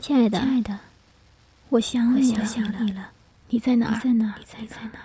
[0.00, 0.78] 亲爱的，亲爱的，
[1.68, 2.42] 我想你了，
[2.80, 3.10] 你了，
[3.50, 3.92] 你在哪儿？
[3.92, 4.34] 你在哪儿？
[4.38, 5.04] 你在你在哪儿？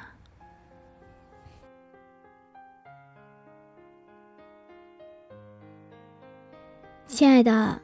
[7.05, 7.81] 亲爱的，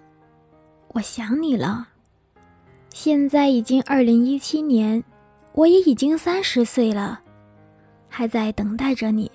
[0.87, 1.89] 我想你了。
[2.93, 5.03] 现在已经二零一七年，
[5.51, 7.19] 我也已经三十岁了，
[8.07, 9.29] 还在等待着你。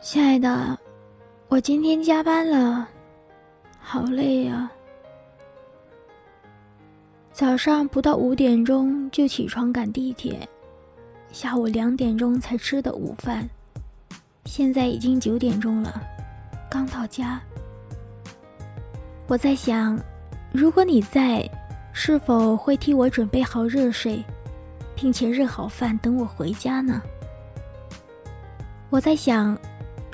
[0.00, 0.78] 亲爱的，
[1.48, 2.86] 我今天加班了，
[3.80, 4.70] 好累呀、
[7.32, 10.48] 早上不到五点钟就起床赶地铁，
[11.32, 13.48] 下午两点钟才吃的午饭，
[14.44, 16.00] 现在已经九点钟了，
[16.70, 17.40] 刚到家。
[19.26, 19.98] 我在想，
[20.52, 21.48] 如果你在，
[21.92, 24.22] 是否会替我准备好热水，
[24.94, 27.02] 并且热好饭等我回家呢？
[28.88, 29.58] 我在想，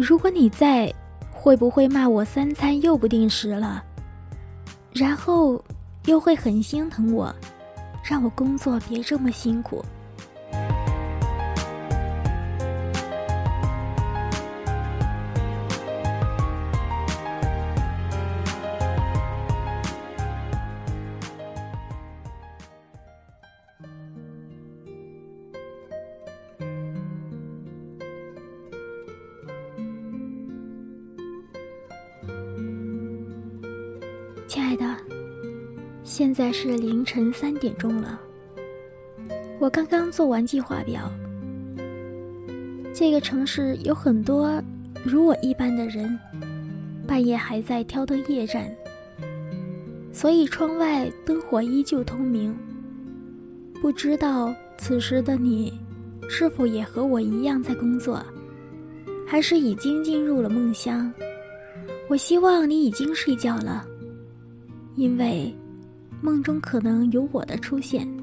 [0.03, 0.93] 如果你在，
[1.31, 3.81] 会不会骂我三餐又不定时了？
[4.93, 5.63] 然后
[6.07, 7.33] 又会很心疼我，
[8.03, 9.85] 让我工作别这么辛苦。
[34.55, 34.85] 亲爱的，
[36.05, 38.21] 现在是凌晨三点钟了。
[39.59, 41.11] 我刚刚做完计划表。
[42.93, 44.63] 这个城市有很多
[45.07, 46.19] 如我一般的人，
[47.07, 48.71] 半夜还在挑灯夜战，
[50.13, 52.55] 所以窗外灯火依旧通明。
[53.81, 55.73] 不知道此时的你，
[56.29, 58.23] 是否也和我一样在工作，
[59.27, 61.11] 还是已经进入了梦乡？
[62.07, 63.89] 我希望你已经睡觉了。
[64.97, 65.55] 因为
[66.21, 68.22] 梦中可能有我的出现。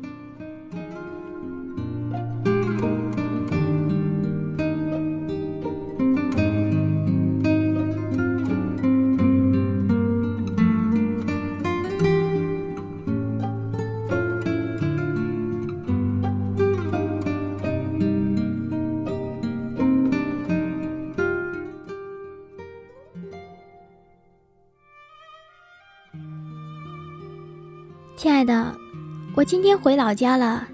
[29.50, 30.68] 今天回老家了，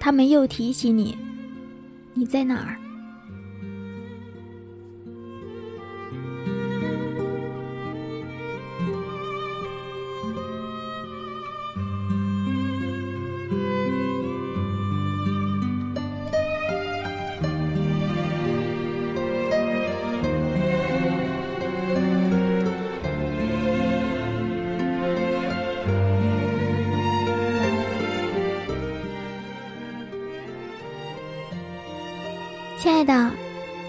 [0.00, 1.16] 他们又提起你，
[2.14, 2.74] 你在哪儿？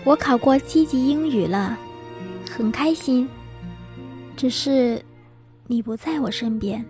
[0.09, 1.77] 我考过七级英语了，
[2.49, 3.29] 很开心。
[4.35, 4.99] 只是
[5.67, 6.83] 你不在我身边。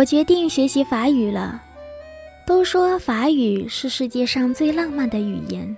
[0.00, 1.62] 我决定学习法语了。
[2.46, 5.76] 都说法语是世界上最浪漫的语言，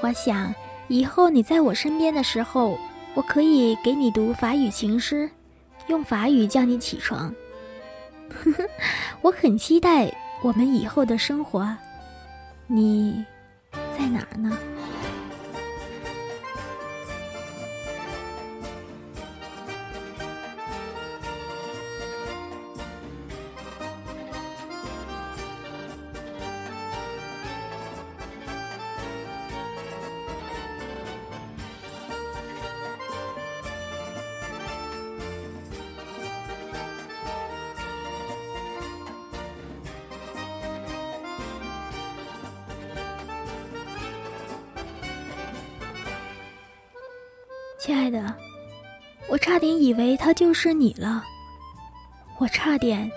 [0.00, 0.54] 我想
[0.88, 2.78] 以后你在我身边的时候，
[3.12, 5.28] 我可以给你读法语情诗，
[5.88, 7.28] 用法语叫你起床。
[8.30, 8.64] 呵呵，
[9.20, 10.10] 我很期待
[10.40, 11.70] 我们以后的生活。
[12.66, 13.22] 你
[13.98, 14.56] 在哪儿呢？
[47.86, 48.34] 亲爱的，
[49.28, 51.22] 我差点以为他就是你了，
[52.36, 53.08] 我差点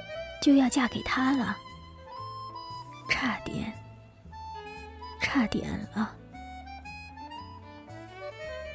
[0.44, 1.58] 就要嫁给他了，
[3.10, 3.74] 差点，
[5.20, 6.16] 差点了。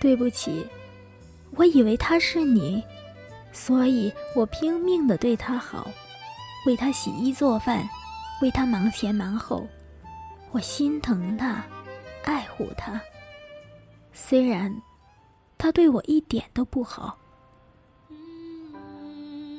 [0.00, 0.67] 对不起，
[1.52, 2.82] 我以为他是你，
[3.52, 5.88] 所以我拼命的对他好，
[6.67, 7.88] 为他洗衣做饭，
[8.43, 9.64] 为他忙前忙后。
[10.50, 11.64] 我心疼他，
[12.25, 13.00] 爱护他。
[14.12, 14.75] 虽然
[15.64, 17.16] 他对我一点都不好，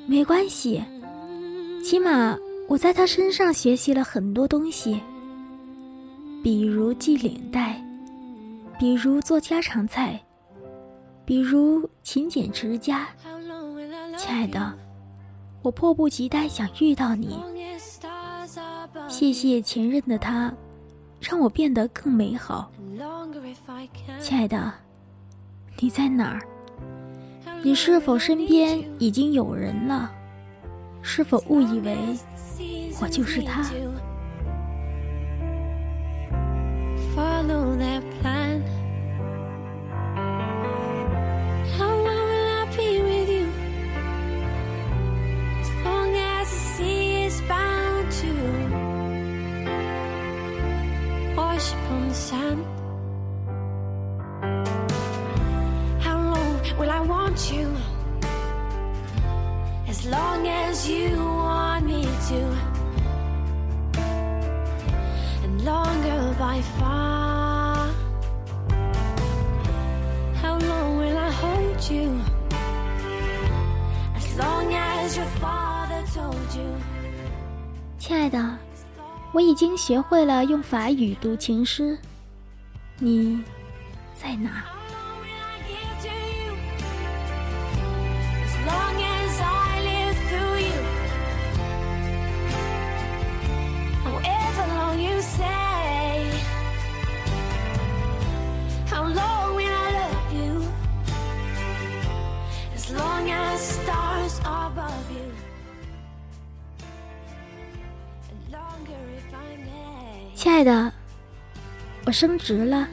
[0.06, 0.80] 没关系，
[1.84, 2.38] 起码
[2.68, 5.02] 我在他身上学习了很多东西，
[6.44, 7.84] 比如系领带，
[8.78, 10.24] 比如做家常菜，
[11.26, 13.08] 比如勤俭持家。
[14.16, 14.78] 亲爱的，
[15.64, 17.40] 我迫不及待想遇到你。
[19.10, 20.54] 谢谢前任的他，
[21.20, 22.72] 让我变得更美好。
[24.22, 24.72] 亲爱的，
[25.80, 26.42] 你在哪儿？
[27.64, 30.12] 你是否身边已经有人了？
[31.02, 31.96] 是否误以为
[33.02, 33.64] 我就是他？
[79.36, 81.98] 我已经学会了用法语读情诗。
[82.98, 83.44] 你
[84.14, 84.64] 在哪？
[110.46, 110.94] 亲爱的，
[112.06, 112.88] 我升职了，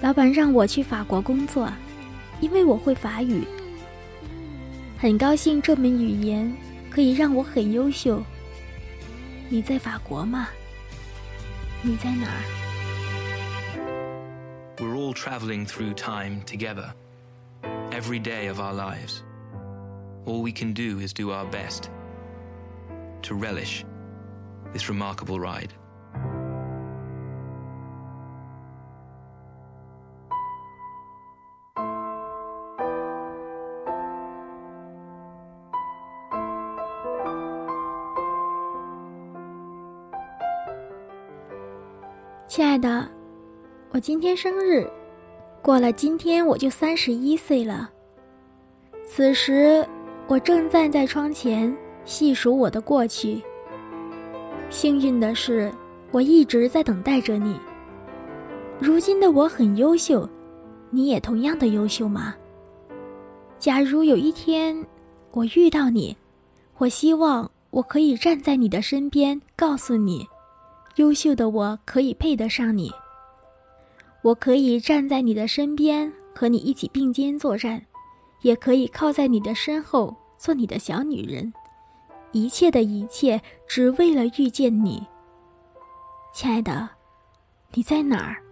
[0.00, 1.70] 老板让我去法国工作，
[2.40, 3.44] 因为我会法语。
[4.98, 6.50] 很高兴这门语言
[6.90, 8.24] 可以让我很优秀。
[9.50, 10.48] 你在法国吗？
[11.82, 12.40] 你在哪儿
[14.78, 16.94] ？We're all traveling through time together,
[17.90, 19.18] every day of our lives.
[20.24, 21.90] All we can do is do our best
[23.24, 23.84] to relish
[24.72, 25.72] this remarkable ride.
[42.48, 43.06] 亲爱的，
[43.90, 44.88] 我今天生日，
[45.60, 47.90] 过了今天我就三十一岁了。
[49.06, 49.86] 此时，
[50.26, 53.42] 我正站在窗前细数我的过去。
[54.70, 55.70] 幸运的是，
[56.10, 57.60] 我一直在等待着你。
[58.78, 60.26] 如今的我很优秀，
[60.88, 62.34] 你也同样的优秀吗？
[63.58, 64.86] 假如有一天
[65.32, 66.16] 我遇到你，
[66.78, 70.26] 我希望我可以站在你的身边，告诉你。
[70.98, 72.92] 优秀的我可以配得上你，
[74.22, 77.80] 我可以站在你的身边和你一起并肩作战，
[78.42, 81.52] 也可以靠在你的身后做你的小女人，
[82.32, 85.06] 一切的一切只为了遇见你。
[86.34, 86.88] 亲爱的，
[87.74, 88.42] 你在哪儿？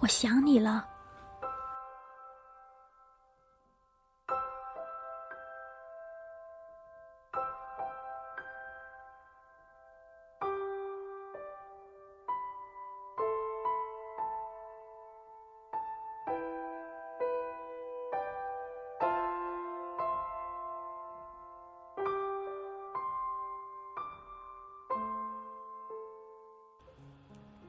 [0.00, 0.84] 我想你了。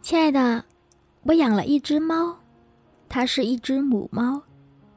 [0.03, 0.61] 亲爱的，
[1.21, 2.35] 我养了一只猫，
[3.07, 4.41] 它是一只母猫，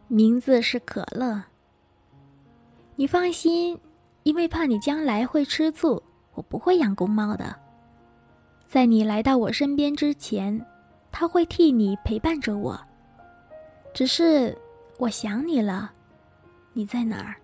[0.08, 1.40] 名字是可乐。
[2.96, 3.78] 你放心，
[4.24, 6.02] 因为怕你将来会吃醋，
[6.34, 7.54] 我不会养公猫的。
[8.66, 10.60] 在你来到我身边之前，
[11.12, 12.76] 它会替你陪伴着我。
[13.94, 14.58] 只是
[14.98, 15.92] 我想你了，
[16.72, 17.36] 你在哪儿？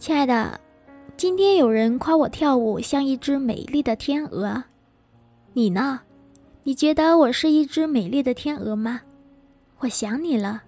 [0.00, 0.58] 亲爱的，
[1.14, 4.64] 今天有人夸我跳舞像一只美丽的天鹅，
[5.52, 6.00] 你呢？
[6.62, 9.02] 你觉得我是一只美丽的天鹅吗？
[9.80, 10.62] 我想你了，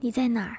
[0.00, 0.58] 你在哪儿？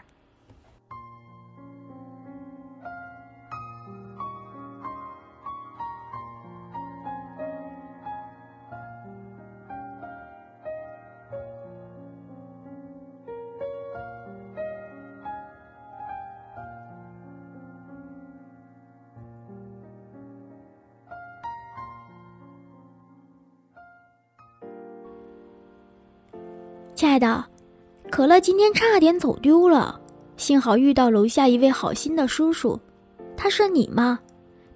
[26.99, 27.45] 亲爱的，
[28.11, 29.97] 可乐今天差点走丢了，
[30.35, 32.77] 幸好遇到楼下一位好心的叔叔。
[33.37, 34.19] 他是你吗？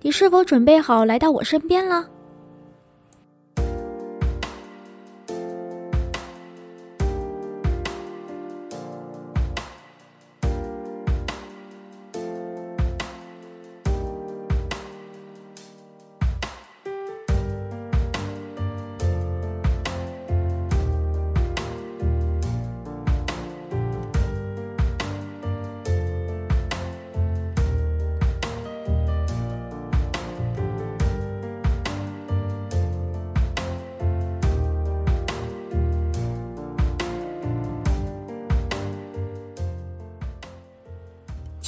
[0.02, 2.08] 你是否准备好来到我身边了？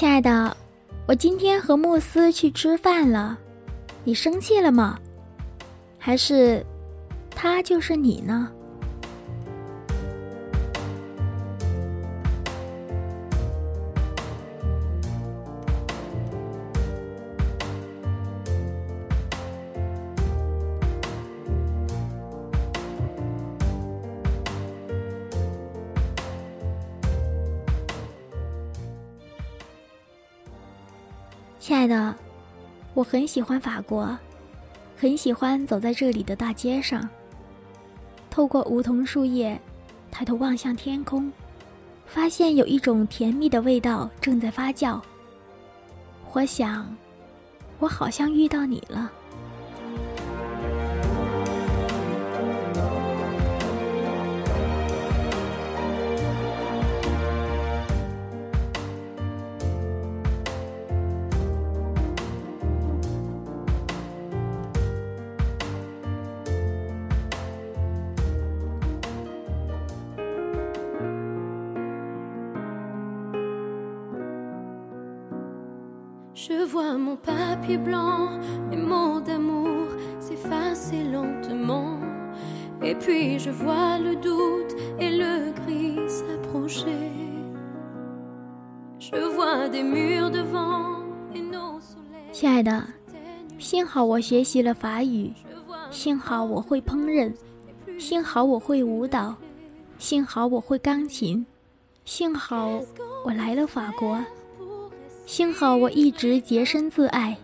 [0.06, 0.56] 亲爱的，
[1.08, 3.36] 我今天和慕斯去吃饭了，
[4.04, 5.00] 你生气了吗？
[5.98, 6.64] 还是，
[7.32, 8.52] 他就是你呢？
[32.96, 34.18] 我很喜欢法国，
[34.96, 37.08] 很喜欢走在这里的大街上。
[38.30, 39.60] 透过梧桐树叶，
[40.10, 41.30] 抬头望向天空，
[42.06, 45.02] 发现有一种甜蜜的味道正在发酵。
[46.32, 46.88] 我想，
[47.80, 49.12] 我好像遇到你了。
[76.38, 78.28] Je vois mon papier blanc,
[78.70, 79.88] mes mots d'amour
[80.20, 81.98] s'effacer lentement.
[82.82, 87.10] Et puis je vois le doute et le gris s'approcher.
[89.00, 92.34] Je vois des murs devant et nos soleils.
[92.34, 92.84] 亲爱的，
[93.58, 95.32] 幸好我学习了法语，
[95.90, 97.34] 幸好我会烹饪，
[97.98, 99.36] 幸好我会舞蹈，
[99.98, 101.46] 幸好我会钢琴，
[102.04, 102.82] 幸好
[103.24, 104.20] 我来了法国。
[105.26, 107.36] 幸好我一直洁身自爱，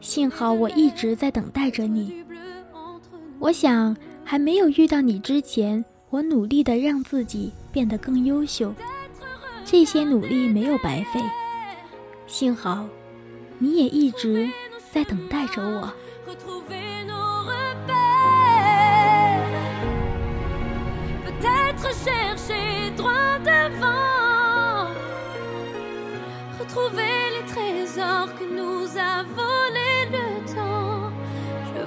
[0.00, 2.24] 幸好我一直在等待着你。
[3.40, 8.72] 我想还没有遇到你之前，我努力的让自己变得更优秀，
[9.64, 11.20] 这些努力没有白费。
[12.28, 12.86] 幸好，
[13.58, 14.48] 你也一直
[14.92, 15.92] 在等待着我。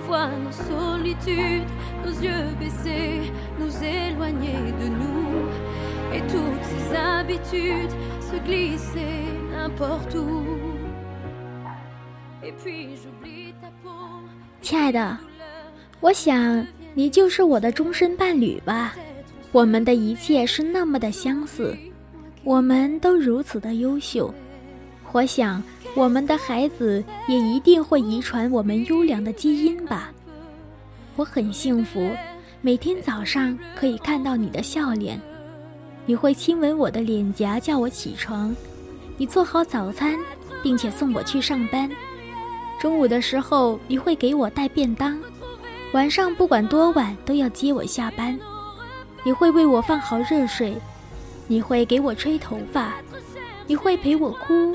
[0.10, 1.70] Je vois nos solitudes,
[2.04, 5.46] nos yeux baissés, nous éloigner de nous.
[6.12, 10.46] Et toutes ces habitudes se glisser n'importe où.
[12.42, 14.24] Et puis j'oublie ta peau.
[14.64, 15.16] 亲爱的，
[16.00, 18.96] 我想你就是我的终身伴侣吧。
[19.52, 21.78] 我们的一切是那么的相似，
[22.44, 24.34] 我们都如此的优秀。
[25.12, 25.62] 我想。
[25.96, 30.12] 我们的孩子也一定会遗传我们优良的基因吧。
[31.16, 32.10] 我很幸福，
[32.62, 35.20] 每天早上可以看到你的笑脸。
[36.06, 38.56] 你会亲吻我的脸颊，叫我起床。
[39.18, 40.18] 你做好早餐，
[40.64, 41.90] 并且送我去上班。
[42.80, 45.20] 中午的时候，你会给我带便当。
[45.92, 48.40] 晚上不管多晚都要接我下班。
[49.24, 50.78] 你会为我放好热水。
[51.48, 52.94] 你会给我吹头发。
[53.68, 54.74] 你会陪我哭。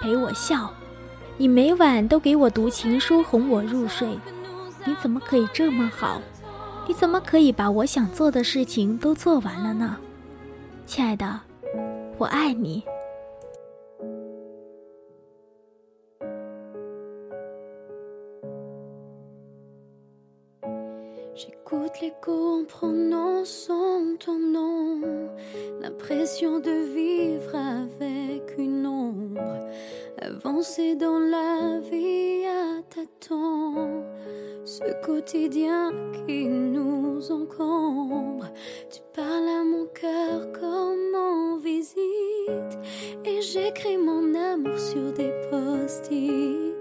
[0.00, 0.70] 陪我笑，
[1.36, 4.08] 你每晚都给我读情书哄我入睡，
[4.84, 6.20] 你怎么可以这么好？
[6.86, 9.96] 你怎么可以把我想做的事情都做完了呢？
[10.86, 11.40] 亲爱的，
[12.16, 12.82] 我爱你。
[22.00, 25.00] J'écoute l'écho en prononçant ton nom,
[25.80, 29.68] l'impression de vivre avec une ombre,
[30.20, 34.02] avancer dans la vie à tâtons,
[34.64, 35.92] ce quotidien
[36.26, 38.46] qui nous encombre.
[38.90, 42.78] Tu parles à mon cœur comme en visite,
[43.24, 46.75] et j'écris mon amour sur des post-it.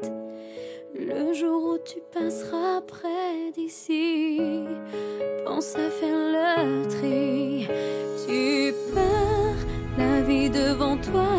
[0.95, 4.65] Le jour où tu passeras près d'ici,
[5.45, 7.69] pense à faire le tri.
[8.27, 9.61] Tu pars
[9.97, 11.33] la vie devant toi,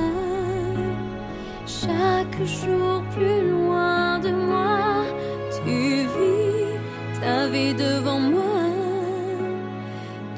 [1.66, 5.04] chaque jour plus loin de moi.
[5.52, 6.80] Tu vis
[7.20, 8.64] ta vie devant moi,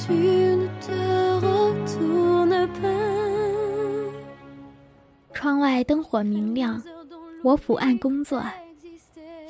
[0.05, 3.13] tu ne te retournes pas.
[5.33, 6.81] 窗外灯火明亮，
[7.43, 8.41] 我伏案工作。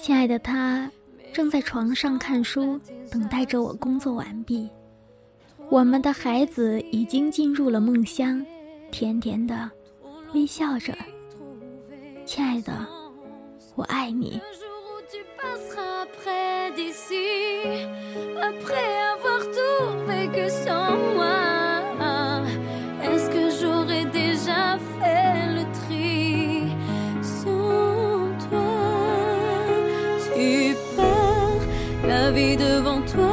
[0.01, 0.91] 亲爱的他，
[1.33, 4.71] 正在床上看书，等待着我工作完毕。
[5.69, 8.45] 我们的孩子已经进入了梦乡，
[8.91, 9.71] 甜甜的
[10.33, 10.97] 微笑着。
[12.25, 12.87] 亲爱的，
[13.75, 14.41] 我爱你。
[32.57, 33.29] Devant toi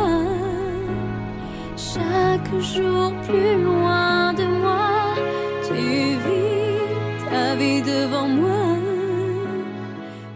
[1.76, 5.16] chaque jour plus loin de moi
[5.64, 8.78] tu vis ta vie devant moi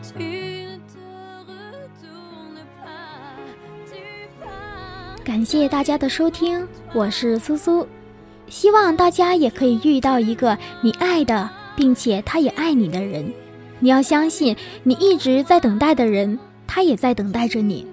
[0.03, 1.05] tu ne te
[1.47, 3.37] retournes pas
[3.89, 3.97] tu
[4.39, 7.87] pars 感谢大家的收听，我是苏苏，
[8.47, 13.31] 希望大家也可以遇到一个你爱的，并且他也爱你的人。
[13.79, 17.87] 你要相信，你一直在等待的人，他也在等待着你。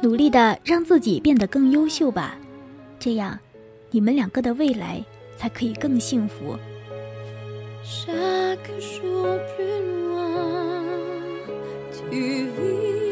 [0.00, 2.36] 努力的让自己变得更优秀吧，
[3.00, 3.38] 这样，
[3.90, 5.04] 你们两个的未来
[5.36, 6.56] 才可以更幸福。
[7.84, 9.82] Chaque jour plus
[10.12, 10.84] loin,
[11.92, 13.07] tu vis